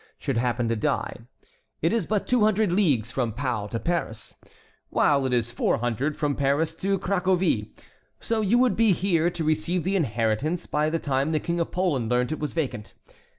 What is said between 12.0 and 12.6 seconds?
learned it was